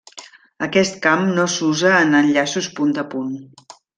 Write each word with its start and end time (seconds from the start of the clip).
Aquest 0.67 0.95
camp 1.03 1.27
no 1.35 1.45
s'usa 1.57 1.93
en 2.05 2.21
enllaços 2.21 2.71
punt 2.79 2.97
a 3.05 3.07
punt. 3.15 3.33